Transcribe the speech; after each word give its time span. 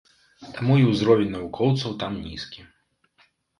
Таму 0.55 0.77
і 0.83 0.85
ўзровень 0.91 1.29
навукоўцаў 1.35 1.91
там 2.01 2.19
нізкі. 2.25 2.61